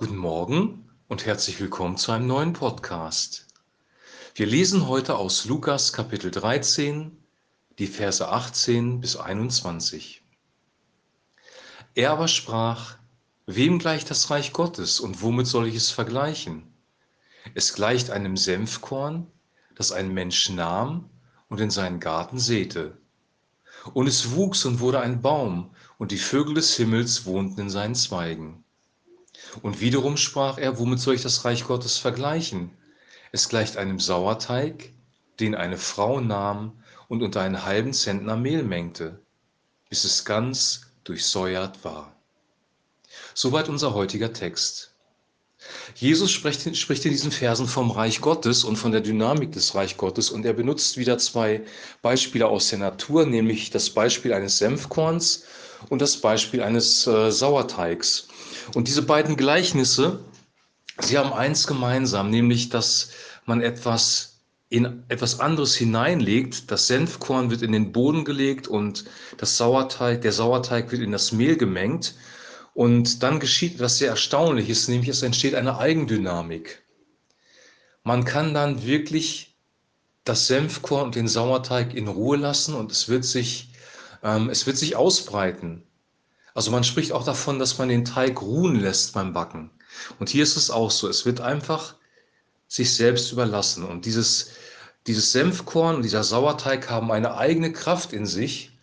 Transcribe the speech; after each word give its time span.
Guten 0.00 0.16
Morgen 0.16 0.88
und 1.08 1.26
herzlich 1.26 1.58
willkommen 1.58 1.96
zu 1.96 2.12
einem 2.12 2.28
neuen 2.28 2.52
Podcast. 2.52 3.48
Wir 4.36 4.46
lesen 4.46 4.86
heute 4.86 5.16
aus 5.16 5.44
Lukas 5.44 5.92
Kapitel 5.92 6.30
13, 6.30 7.16
die 7.80 7.88
Verse 7.88 8.28
18 8.28 9.00
bis 9.00 9.16
21. 9.16 10.22
Er 11.96 12.12
aber 12.12 12.28
sprach, 12.28 12.96
wem 13.46 13.80
gleicht 13.80 14.08
das 14.08 14.30
Reich 14.30 14.52
Gottes 14.52 15.00
und 15.00 15.20
womit 15.20 15.48
soll 15.48 15.66
ich 15.66 15.74
es 15.74 15.90
vergleichen? 15.90 16.72
Es 17.56 17.74
gleicht 17.74 18.10
einem 18.10 18.36
Senfkorn, 18.36 19.26
das 19.74 19.90
ein 19.90 20.14
Mensch 20.14 20.48
nahm 20.48 21.10
und 21.48 21.60
in 21.60 21.70
seinen 21.70 21.98
Garten 21.98 22.38
säte. 22.38 22.96
Und 23.94 24.06
es 24.06 24.30
wuchs 24.30 24.64
und 24.64 24.78
wurde 24.78 25.00
ein 25.00 25.22
Baum, 25.22 25.74
und 25.98 26.12
die 26.12 26.18
Vögel 26.18 26.54
des 26.54 26.76
Himmels 26.76 27.26
wohnten 27.26 27.62
in 27.62 27.70
seinen 27.70 27.96
Zweigen. 27.96 28.62
Und 29.62 29.80
wiederum 29.80 30.16
sprach 30.16 30.58
er, 30.58 30.78
womit 30.78 31.00
soll 31.00 31.14
ich 31.14 31.22
das 31.22 31.44
Reich 31.44 31.64
Gottes 31.64 31.98
vergleichen? 31.98 32.70
Es 33.32 33.48
gleicht 33.48 33.76
einem 33.76 34.00
Sauerteig, 34.00 34.92
den 35.40 35.54
eine 35.54 35.78
Frau 35.78 36.20
nahm 36.20 36.82
und 37.08 37.22
unter 37.22 37.40
einen 37.40 37.64
halben 37.64 37.92
Zentner 37.92 38.36
Mehl 38.36 38.62
mengte, 38.62 39.20
bis 39.88 40.04
es 40.04 40.24
ganz 40.24 40.82
durchsäuert 41.04 41.84
war. 41.84 42.14
Soweit 43.34 43.68
unser 43.68 43.94
heutiger 43.94 44.32
Text. 44.32 44.94
Jesus 45.94 46.30
spricht, 46.30 46.76
spricht, 46.76 47.04
in 47.04 47.10
diesen 47.10 47.32
Versen 47.32 47.66
vom 47.66 47.90
Reich 47.90 48.20
Gottes 48.20 48.62
und 48.62 48.76
von 48.76 48.92
der 48.92 49.00
Dynamik 49.00 49.52
des 49.52 49.74
Reich 49.74 49.96
Gottes 49.96 50.30
und 50.30 50.44
er 50.44 50.52
benutzt 50.52 50.96
wieder 50.98 51.18
zwei 51.18 51.62
Beispiele 52.00 52.46
aus 52.46 52.68
der 52.68 52.78
Natur, 52.78 53.26
nämlich 53.26 53.70
das 53.70 53.90
Beispiel 53.90 54.32
eines 54.32 54.58
Senfkorns 54.58 55.44
und 55.88 56.02
das 56.02 56.16
Beispiel 56.18 56.62
eines 56.62 57.06
äh, 57.06 57.30
Sauerteigs. 57.30 58.28
Und 58.74 58.88
diese 58.88 59.02
beiden 59.02 59.36
Gleichnisse, 59.36 60.20
sie 61.00 61.18
haben 61.18 61.32
eins 61.32 61.66
gemeinsam, 61.66 62.30
nämlich 62.30 62.68
dass 62.68 63.10
man 63.46 63.60
etwas 63.60 64.38
in 64.70 65.04
etwas 65.08 65.40
anderes 65.40 65.74
hineinlegt. 65.74 66.70
Das 66.70 66.86
Senfkorn 66.86 67.50
wird 67.50 67.62
in 67.62 67.72
den 67.72 67.92
Boden 67.92 68.24
gelegt 68.24 68.68
und 68.68 69.04
das 69.38 69.56
Sauerteig, 69.56 70.20
der 70.20 70.32
Sauerteig 70.32 70.90
wird 70.92 71.02
in 71.02 71.12
das 71.12 71.32
Mehl 71.32 71.56
gemengt. 71.56 72.14
Und 72.74 73.22
dann 73.22 73.40
geschieht 73.40 73.76
etwas 73.76 73.98
sehr 73.98 74.10
Erstaunliches, 74.10 74.88
nämlich 74.88 75.08
es 75.08 75.22
entsteht 75.22 75.54
eine 75.54 75.78
Eigendynamik. 75.78 76.82
Man 78.04 78.24
kann 78.24 78.54
dann 78.54 78.84
wirklich 78.84 79.56
das 80.24 80.46
Senfkorn 80.46 81.06
und 81.06 81.14
den 81.14 81.28
Sauerteig 81.28 81.94
in 81.94 82.06
Ruhe 82.06 82.36
lassen 82.36 82.74
und 82.74 82.92
es 82.92 83.08
wird 83.08 83.24
sich, 83.24 83.67
es 84.22 84.66
wird 84.66 84.76
sich 84.76 84.96
ausbreiten. 84.96 85.82
Also 86.54 86.70
man 86.70 86.84
spricht 86.84 87.12
auch 87.12 87.24
davon, 87.24 87.58
dass 87.58 87.78
man 87.78 87.88
den 87.88 88.04
Teig 88.04 88.42
ruhen 88.42 88.80
lässt 88.80 89.14
beim 89.14 89.32
Backen. 89.32 89.70
Und 90.18 90.28
hier 90.28 90.42
ist 90.42 90.56
es 90.56 90.70
auch 90.70 90.90
so. 90.90 91.08
Es 91.08 91.24
wird 91.24 91.40
einfach 91.40 91.94
sich 92.66 92.94
selbst 92.94 93.32
überlassen. 93.32 93.84
Und 93.84 94.04
dieses, 94.04 94.50
dieses 95.06 95.32
Senfkorn 95.32 95.96
und 95.96 96.02
dieser 96.02 96.24
Sauerteig 96.24 96.90
haben 96.90 97.10
eine 97.10 97.36
eigene 97.36 97.72
Kraft 97.72 98.12
in 98.12 98.26
sich 98.26 98.76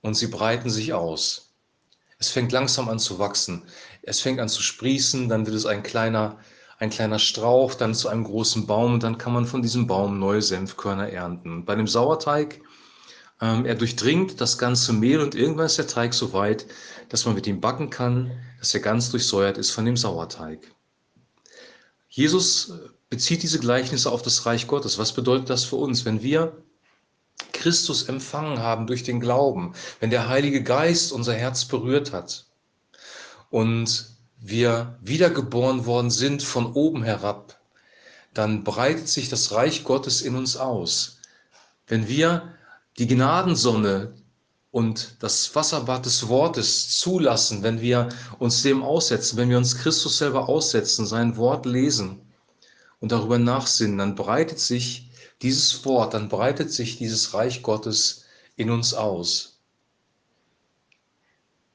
und 0.00 0.14
sie 0.14 0.26
breiten 0.26 0.70
sich 0.70 0.92
aus. 0.92 1.54
Es 2.18 2.30
fängt 2.30 2.50
langsam 2.50 2.88
an 2.88 2.98
zu 2.98 3.18
wachsen. 3.18 3.62
Es 4.02 4.20
fängt 4.20 4.40
an 4.40 4.48
zu 4.48 4.62
sprießen, 4.62 5.28
dann 5.28 5.46
wird 5.46 5.54
es 5.54 5.66
ein 5.66 5.82
kleiner, 5.82 6.38
ein 6.78 6.90
kleiner 6.90 7.18
Strauch, 7.18 7.74
dann 7.74 7.94
zu 7.94 8.08
einem 8.08 8.24
großen 8.24 8.66
Baum 8.66 8.94
und 8.94 9.02
dann 9.02 9.18
kann 9.18 9.32
man 9.32 9.46
von 9.46 9.62
diesem 9.62 9.86
Baum 9.86 10.18
neue 10.18 10.42
Senfkörner 10.42 11.10
ernten. 11.10 11.64
Bei 11.64 11.76
dem 11.76 11.86
Sauerteig 11.86 12.60
ähm, 13.40 13.64
er 13.66 13.74
durchdringt 13.74 14.40
das 14.40 14.58
ganze 14.58 14.92
Mehl 14.92 15.20
und 15.20 15.34
irgendwann 15.34 15.66
ist 15.66 15.78
der 15.78 15.86
Teig 15.86 16.14
so 16.14 16.32
weit, 16.32 16.66
dass 17.08 17.24
man 17.24 17.34
mit 17.34 17.46
ihm 17.46 17.60
backen 17.60 17.90
kann, 17.90 18.30
dass 18.58 18.74
er 18.74 18.80
ganz 18.80 19.10
durchsäuert 19.10 19.58
ist 19.58 19.70
von 19.70 19.84
dem 19.84 19.96
Sauerteig. 19.96 20.72
Jesus 22.08 22.72
bezieht 23.10 23.42
diese 23.42 23.58
Gleichnisse 23.58 24.10
auf 24.10 24.22
das 24.22 24.44
Reich 24.44 24.66
Gottes. 24.66 24.98
Was 24.98 25.12
bedeutet 25.12 25.50
das 25.50 25.64
für 25.64 25.76
uns, 25.76 26.04
wenn 26.04 26.22
wir 26.22 26.62
Christus 27.52 28.04
empfangen 28.04 28.58
haben 28.58 28.86
durch 28.86 29.04
den 29.04 29.20
Glauben, 29.20 29.74
wenn 30.00 30.10
der 30.10 30.28
Heilige 30.28 30.62
Geist 30.62 31.12
unser 31.12 31.34
Herz 31.34 31.64
berührt 31.64 32.12
hat 32.12 32.46
und 33.50 34.06
wir 34.40 34.98
wiedergeboren 35.00 35.86
worden 35.86 36.10
sind 36.10 36.42
von 36.42 36.72
oben 36.72 37.02
herab, 37.02 37.60
dann 38.34 38.64
breitet 38.64 39.08
sich 39.08 39.28
das 39.28 39.52
Reich 39.52 39.84
Gottes 39.84 40.22
in 40.22 40.36
uns 40.36 40.56
aus. 40.56 41.18
Wenn 41.86 42.08
wir 42.08 42.54
die 42.98 43.06
Gnadensonne 43.06 44.14
und 44.70 45.16
das 45.20 45.54
Wasserbad 45.54 46.04
des 46.04 46.28
Wortes 46.28 46.98
zulassen, 46.98 47.62
wenn 47.62 47.80
wir 47.80 48.08
uns 48.38 48.62
dem 48.62 48.82
aussetzen, 48.82 49.36
wenn 49.36 49.50
wir 49.50 49.58
uns 49.58 49.76
Christus 49.76 50.18
selber 50.18 50.48
aussetzen, 50.48 51.06
sein 51.06 51.36
Wort 51.36 51.64
lesen 51.64 52.20
und 53.00 53.12
darüber 53.12 53.38
nachsinnen, 53.38 53.98
dann 53.98 54.14
breitet 54.14 54.58
sich 54.58 55.10
dieses 55.42 55.84
Wort, 55.84 56.14
dann 56.14 56.28
breitet 56.28 56.72
sich 56.72 56.98
dieses 56.98 57.32
Reich 57.34 57.62
Gottes 57.62 58.24
in 58.56 58.70
uns 58.70 58.92
aus. 58.92 59.60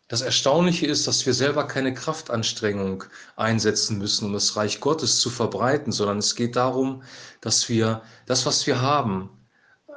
Das 0.09 0.21
Erstaunliche 0.21 0.85
ist, 0.85 1.07
dass 1.07 1.25
wir 1.25 1.33
selber 1.33 1.65
keine 1.65 1.93
Kraftanstrengung 1.93 3.05
einsetzen 3.35 3.97
müssen, 3.97 4.25
um 4.25 4.33
das 4.33 4.55
Reich 4.57 4.81
Gottes 4.81 5.19
zu 5.19 5.29
verbreiten, 5.29 5.91
sondern 5.91 6.17
es 6.17 6.35
geht 6.35 6.57
darum, 6.57 7.01
dass 7.41 7.69
wir 7.69 8.03
das, 8.25 8.45
was 8.45 8.67
wir 8.67 8.81
haben, 8.81 9.29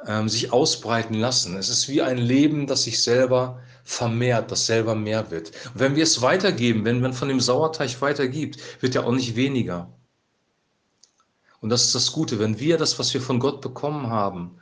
ähm, 0.05 0.29
sich 0.29 0.51
ausbreiten 0.51 1.15
lassen. 1.15 1.57
Es 1.57 1.69
ist 1.69 1.87
wie 1.87 2.01
ein 2.01 2.17
Leben, 2.17 2.67
das 2.67 2.83
sich 2.83 3.01
selber 3.01 3.59
vermehrt, 3.83 4.51
das 4.51 4.65
selber 4.65 4.95
mehr 4.95 5.31
wird. 5.31 5.51
Und 5.73 5.79
wenn 5.79 5.95
wir 5.95 6.03
es 6.03 6.21
weitergeben, 6.21 6.85
wenn 6.85 7.01
man 7.01 7.13
von 7.13 7.29
dem 7.29 7.39
Sauerteig 7.39 8.01
weitergibt, 8.01 8.59
wird 8.81 8.95
er 8.95 9.05
auch 9.05 9.13
nicht 9.13 9.35
weniger. 9.35 9.89
Und 11.61 11.69
das 11.69 11.85
ist 11.85 11.95
das 11.95 12.11
Gute, 12.11 12.39
wenn 12.39 12.59
wir 12.59 12.77
das, 12.77 12.99
was 12.99 13.13
wir 13.13 13.21
von 13.21 13.39
Gott 13.39 13.61
bekommen 13.61 14.07
haben, 14.07 14.59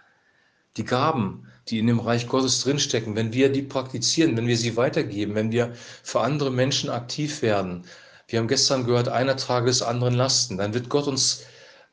die 0.77 0.85
Gaben, 0.85 1.47
die 1.67 1.79
in 1.79 1.87
dem 1.87 1.99
Reich 1.99 2.27
Gottes 2.27 2.61
drinstecken, 2.61 3.15
wenn 3.15 3.33
wir 3.33 3.51
die 3.51 3.63
praktizieren, 3.63 4.37
wenn 4.37 4.47
wir 4.47 4.57
sie 4.57 4.77
weitergeben, 4.77 5.35
wenn 5.35 5.51
wir 5.51 5.73
für 6.03 6.21
andere 6.21 6.51
Menschen 6.51 6.89
aktiv 6.89 7.41
werden. 7.41 7.83
Wir 8.27 8.39
haben 8.39 8.47
gestern 8.47 8.85
gehört, 8.85 9.07
einer 9.07 9.37
trage 9.37 9.67
des 9.67 9.81
anderen 9.81 10.13
Lasten, 10.13 10.57
dann 10.57 10.73
wird 10.73 10.89
Gott 10.89 11.07
uns 11.07 11.43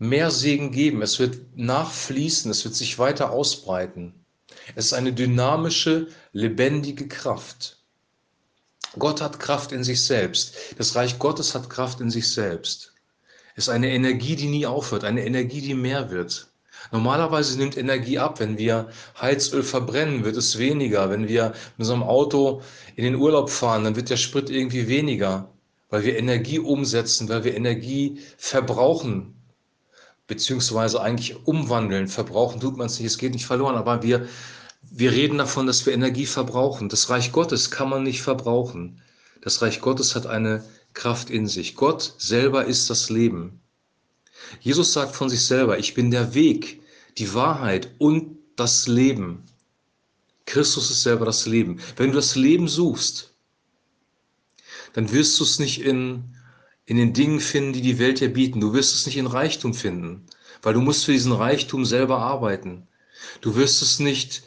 mehr 0.03 0.33
Segen 0.33 0.73
geben. 0.73 1.01
Es 1.01 1.21
wird 1.21 1.39
nachfließen, 1.55 2.51
es 2.51 2.65
wird 2.65 2.75
sich 2.75 2.99
weiter 2.99 3.31
ausbreiten. 3.31 4.13
Es 4.75 4.87
ist 4.87 4.95
eine 4.95 5.13
dynamische, 5.13 6.09
lebendige 6.33 7.07
Kraft. 7.07 7.79
Gott 8.99 9.21
hat 9.21 9.39
Kraft 9.39 9.71
in 9.71 9.85
sich 9.85 10.03
selbst. 10.03 10.57
Das 10.77 10.97
Reich 10.97 11.21
Gottes 11.21 11.55
hat 11.55 11.71
Kraft 11.71 12.01
in 12.01 12.11
sich 12.11 12.31
selbst. 12.31 12.93
Es 13.55 13.65
ist 13.65 13.69
eine 13.69 13.93
Energie, 13.93 14.35
die 14.35 14.49
nie 14.49 14.67
aufhört, 14.67 15.05
eine 15.05 15.25
Energie, 15.25 15.61
die 15.61 15.75
mehr 15.75 16.11
wird. 16.11 16.49
Normalerweise 16.91 17.57
nimmt 17.57 17.77
Energie 17.77 18.19
ab. 18.19 18.41
Wenn 18.41 18.59
wir 18.59 18.91
Heizöl 19.21 19.63
verbrennen, 19.63 20.25
wird 20.25 20.37
es 20.37 20.59
weniger. 20.59 21.11
Wenn 21.11 21.29
wir 21.29 21.51
mit 21.51 21.79
unserem 21.79 22.03
Auto 22.03 22.61
in 22.97 23.05
den 23.05 23.15
Urlaub 23.15 23.51
fahren, 23.51 23.85
dann 23.85 23.95
wird 23.95 24.11
der 24.11 24.17
Sprit 24.17 24.51
irgendwie 24.51 24.89
weniger, 24.89 25.49
weil 25.91 26.03
wir 26.03 26.19
Energie 26.19 26.59
umsetzen, 26.59 27.29
weil 27.29 27.45
wir 27.45 27.55
Energie 27.55 28.21
verbrauchen 28.37 29.37
beziehungsweise 30.27 31.01
eigentlich 31.01 31.47
umwandeln. 31.47 32.09
Verbrauchen 32.09 32.61
tut 32.61 32.77
man 32.77 32.87
es 32.87 32.99
nicht, 32.99 33.07
es 33.07 33.19
geht 33.19 33.33
nicht 33.33 33.47
verloren, 33.47 33.77
aber 33.77 34.03
wir, 34.03 34.27
wir 34.83 35.13
reden 35.13 35.39
davon, 35.39 35.67
dass 35.67 35.85
wir 35.87 35.93
Energie 35.93 36.27
verbrauchen. 36.27 36.89
Das 36.89 37.11
Reich 37.11 37.33
Gottes 37.33 37.71
kann 37.71 37.89
man 37.89 38.03
nicht 38.03 38.23
verbrauchen. 38.23 39.01
Das 39.41 39.63
Reich 39.63 39.81
Gottes 39.81 40.15
hat 40.15 40.27
eine 40.27 40.65
Kraft 40.95 41.31
in 41.31 41.47
sich. 41.47 41.75
Gott 41.75 42.15
selber 42.19 42.65
ist 42.65 42.89
das 42.91 43.11
Leben. 43.11 43.61
Jesus 44.61 44.93
sagt 44.93 45.15
von 45.15 45.29
sich 45.29 45.45
selber, 45.45 45.79
ich 45.79 45.95
bin 45.95 46.11
der 46.11 46.35
Weg, 46.35 46.83
die 47.19 47.35
Wahrheit 47.35 47.91
und 47.99 48.39
das 48.57 48.87
Leben. 48.87 49.45
Christus 50.47 50.91
ist 50.91 51.03
selber 51.03 51.25
das 51.25 51.47
Leben. 51.47 51.81
Wenn 51.97 52.11
du 52.11 52.17
das 52.17 52.37
Leben 52.37 52.69
suchst, 52.69 53.33
dann 54.93 55.11
wirst 55.13 55.39
du 55.41 55.45
es 55.45 55.59
nicht 55.59 55.81
in 55.83 56.37
in 56.85 56.97
den 56.97 57.13
Dingen 57.13 57.41
finden, 57.41 57.73
die 57.73 57.83
die 57.83 57.99
Welt 57.99 58.21
dir 58.21 58.33
bieten. 58.33 58.61
Du 58.61 58.73
wirst 58.73 58.95
es 58.95 59.07
nicht 59.07 59.17
in 59.17 59.27
Reichtum 59.27 59.75
finden, 59.75 60.27
weil 60.63 60.75
du 60.75 60.81
musst 60.81 61.05
für 61.05 61.13
diesen 61.13 61.33
Reichtum 61.33 61.85
selber 61.85 62.19
arbeiten. 62.19 62.89
Du 63.41 63.55
wirst 63.55 63.83
es 63.83 63.99
nicht 63.99 64.43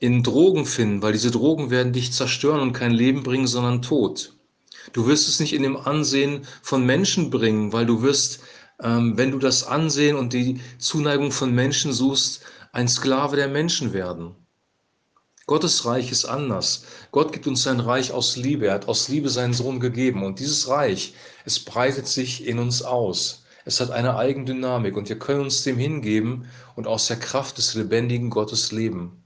in 0.00 0.22
Drogen 0.22 0.66
finden, 0.66 1.02
weil 1.02 1.12
diese 1.12 1.30
Drogen 1.30 1.70
werden 1.70 1.92
dich 1.92 2.12
zerstören 2.12 2.60
und 2.60 2.72
kein 2.72 2.92
Leben 2.92 3.22
bringen, 3.22 3.46
sondern 3.46 3.82
Tod. 3.82 4.34
Du 4.92 5.06
wirst 5.06 5.28
es 5.28 5.40
nicht 5.40 5.52
in 5.52 5.62
dem 5.62 5.76
Ansehen 5.76 6.46
von 6.62 6.84
Menschen 6.84 7.30
bringen, 7.30 7.72
weil 7.72 7.86
du 7.86 8.02
wirst, 8.02 8.40
ähm, 8.82 9.16
wenn 9.16 9.30
du 9.30 9.38
das 9.38 9.64
Ansehen 9.64 10.16
und 10.16 10.32
die 10.32 10.60
Zuneigung 10.78 11.32
von 11.32 11.54
Menschen 11.54 11.92
suchst, 11.92 12.42
ein 12.72 12.88
Sklave 12.88 13.36
der 13.36 13.48
Menschen 13.48 13.92
werden. 13.92 14.34
Gottes 15.46 15.84
Reich 15.84 16.10
ist 16.10 16.24
anders. 16.24 16.82
Gott 17.12 17.32
gibt 17.32 17.46
uns 17.46 17.62
sein 17.62 17.78
Reich 17.78 18.10
aus 18.10 18.36
Liebe. 18.36 18.66
Er 18.66 18.74
hat 18.74 18.88
aus 18.88 19.08
Liebe 19.08 19.28
seinen 19.28 19.54
Sohn 19.54 19.78
gegeben. 19.78 20.24
Und 20.24 20.40
dieses 20.40 20.68
Reich, 20.68 21.14
es 21.44 21.64
breitet 21.64 22.08
sich 22.08 22.44
in 22.44 22.58
uns 22.58 22.82
aus. 22.82 23.44
Es 23.64 23.80
hat 23.80 23.90
eine 23.92 24.16
Eigendynamik 24.16 24.96
und 24.96 25.08
wir 25.08 25.18
können 25.18 25.42
uns 25.42 25.62
dem 25.62 25.76
hingeben 25.78 26.48
und 26.74 26.88
aus 26.88 27.06
der 27.06 27.18
Kraft 27.18 27.58
des 27.58 27.74
lebendigen 27.74 28.30
Gottes 28.30 28.72
leben. 28.72 29.24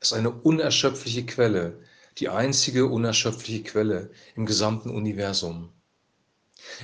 Es 0.00 0.12
ist 0.12 0.18
eine 0.18 0.30
unerschöpfliche 0.30 1.26
Quelle, 1.26 1.78
die 2.16 2.30
einzige 2.30 2.86
unerschöpfliche 2.86 3.62
Quelle 3.62 4.10
im 4.36 4.46
gesamten 4.46 4.88
Universum. 4.88 5.70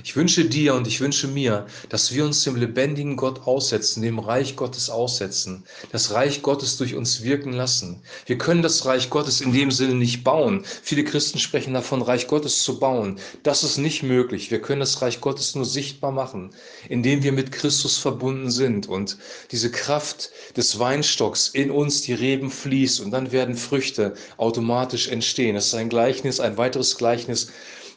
Ich 0.03 0.15
wünsche 0.15 0.45
dir 0.45 0.75
und 0.75 0.85
ich 0.85 1.01
wünsche 1.01 1.27
mir, 1.27 1.65
dass 1.89 2.13
wir 2.13 2.23
uns 2.23 2.43
dem 2.43 2.55
lebendigen 2.55 3.15
Gott 3.15 3.47
aussetzen, 3.47 4.01
dem 4.03 4.19
Reich 4.19 4.55
Gottes 4.55 4.89
aussetzen, 4.89 5.63
das 5.91 6.11
Reich 6.11 6.41
Gottes 6.43 6.77
durch 6.77 6.95
uns 6.95 7.23
wirken 7.23 7.51
lassen. 7.53 8.01
Wir 8.25 8.37
können 8.37 8.61
das 8.61 8.85
Reich 8.85 9.09
Gottes 9.09 9.41
in 9.41 9.53
dem 9.53 9.71
Sinne 9.71 9.95
nicht 9.95 10.23
bauen. 10.23 10.63
Viele 10.83 11.03
Christen 11.03 11.39
sprechen 11.39 11.73
davon, 11.73 12.01
Reich 12.01 12.27
Gottes 12.27 12.63
zu 12.63 12.79
bauen. 12.79 13.19
Das 13.43 13.63
ist 13.63 13.77
nicht 13.77 14.03
möglich. 14.03 14.51
Wir 14.51 14.61
können 14.61 14.81
das 14.81 15.01
Reich 15.01 15.19
Gottes 15.19 15.55
nur 15.55 15.65
sichtbar 15.65 16.11
machen, 16.11 16.51
indem 16.89 17.23
wir 17.23 17.31
mit 17.31 17.51
Christus 17.51 17.97
verbunden 17.97 18.51
sind 18.51 18.87
und 18.87 19.17
diese 19.51 19.71
Kraft 19.71 20.29
des 20.55 20.77
Weinstocks 20.77 21.47
in 21.47 21.71
uns 21.71 22.01
die 22.01 22.13
Reben 22.13 22.51
fließt 22.51 22.99
und 22.99 23.11
dann 23.11 23.31
werden 23.31 23.55
Früchte 23.57 24.13
automatisch 24.37 25.07
entstehen. 25.07 25.55
Das 25.55 25.67
ist 25.67 25.73
ein 25.73 25.89
Gleichnis, 25.89 26.39
ein 26.39 26.57
weiteres 26.57 26.97
Gleichnis 26.97 27.51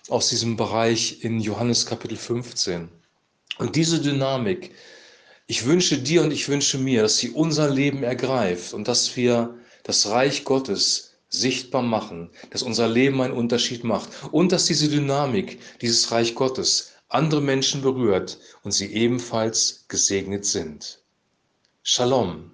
aus 0.08 0.28
diesem 0.28 0.56
Bereich 0.56 1.22
in 1.24 1.40
Johannes 1.40 1.86
Kapitel 1.86 2.16
15. 2.16 2.88
Und 3.58 3.76
diese 3.76 4.00
Dynamik, 4.00 4.72
ich 5.46 5.66
wünsche 5.66 5.98
dir 5.98 6.22
und 6.22 6.32
ich 6.32 6.48
wünsche 6.48 6.78
mir, 6.78 7.02
dass 7.02 7.18
sie 7.18 7.30
unser 7.30 7.68
Leben 7.68 8.02
ergreift 8.02 8.72
und 8.72 8.88
dass 8.88 9.16
wir 9.16 9.58
das 9.82 10.08
Reich 10.08 10.44
Gottes 10.44 11.14
sichtbar 11.28 11.82
machen, 11.82 12.30
dass 12.50 12.62
unser 12.62 12.88
Leben 12.88 13.20
einen 13.20 13.34
Unterschied 13.34 13.84
macht 13.84 14.08
und 14.32 14.52
dass 14.52 14.66
diese 14.66 14.88
Dynamik, 14.88 15.60
dieses 15.80 16.10
Reich 16.10 16.34
Gottes 16.34 16.92
andere 17.08 17.40
Menschen 17.40 17.82
berührt 17.82 18.38
und 18.62 18.72
sie 18.72 18.92
ebenfalls 18.92 19.84
gesegnet 19.88 20.44
sind. 20.44 21.02
Shalom. 21.82 22.50